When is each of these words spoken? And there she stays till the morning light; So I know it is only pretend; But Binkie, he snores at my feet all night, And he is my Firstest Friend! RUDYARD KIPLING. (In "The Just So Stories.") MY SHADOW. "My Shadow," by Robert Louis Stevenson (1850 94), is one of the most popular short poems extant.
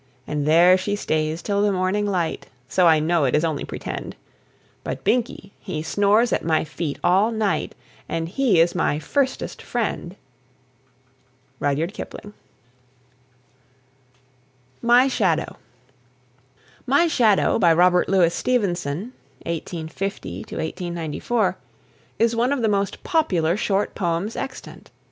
And 0.25 0.47
there 0.47 0.79
she 0.79 0.95
stays 0.95 1.43
till 1.43 1.61
the 1.61 1.71
morning 1.71 2.07
light; 2.07 2.47
So 2.67 2.87
I 2.87 2.97
know 2.99 3.23
it 3.25 3.35
is 3.35 3.45
only 3.45 3.63
pretend; 3.65 4.15
But 4.83 5.03
Binkie, 5.03 5.51
he 5.59 5.83
snores 5.83 6.33
at 6.33 6.43
my 6.43 6.63
feet 6.63 6.97
all 7.03 7.29
night, 7.29 7.75
And 8.09 8.27
he 8.27 8.59
is 8.59 8.73
my 8.73 8.97
Firstest 8.97 9.61
Friend! 9.61 10.15
RUDYARD 11.59 11.93
KIPLING. 11.93 12.33
(In 12.33 12.33
"The 14.81 14.87
Just 14.87 14.87
So 14.87 14.87
Stories.") 14.87 14.89
MY 14.89 15.07
SHADOW. 15.07 15.57
"My 16.87 17.05
Shadow," 17.07 17.59
by 17.59 17.71
Robert 17.71 18.09
Louis 18.09 18.33
Stevenson 18.33 19.13
(1850 19.45 20.89
94), 20.89 21.57
is 22.17 22.35
one 22.35 22.51
of 22.51 22.63
the 22.63 22.67
most 22.67 23.03
popular 23.03 23.55
short 23.55 23.93
poems 23.93 24.35
extant. 24.35 24.89